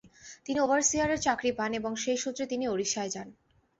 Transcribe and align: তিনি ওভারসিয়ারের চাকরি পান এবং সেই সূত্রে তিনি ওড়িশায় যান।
তিনি 0.45 0.59
ওভারসিয়ারের 0.59 1.19
চাকরি 1.21 1.51
পান 1.51 1.71
এবং 1.73 1.91
সেই 1.95 2.17
সূত্রে 2.17 2.45
তিনি 2.47 2.65
ওড়িশায় 2.67 3.09
যান। 3.09 3.27